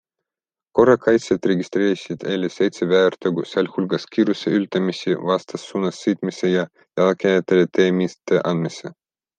[0.77, 6.69] Korrakaitsjad registreerisid eile seitse väärtegu, sealhulgas kiiruseületamisi, vastassuunas sõitmise ja
[7.01, 8.95] jalakäijatele tee mitteandmise.